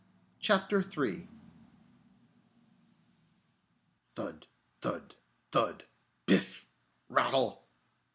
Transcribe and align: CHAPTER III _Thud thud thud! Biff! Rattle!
CHAPTER 0.39 0.79
III 0.79 1.27
_Thud 4.15 4.45
thud 4.81 5.13
thud! 5.51 5.83
Biff! 6.25 6.65
Rattle! 7.07 7.67